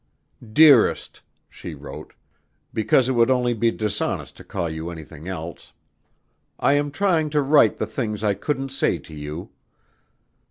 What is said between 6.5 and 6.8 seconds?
I